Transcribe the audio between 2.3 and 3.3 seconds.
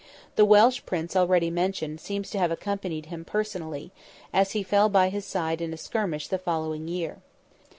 to have accompanied him